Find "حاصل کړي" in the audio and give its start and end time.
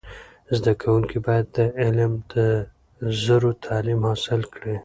4.09-4.75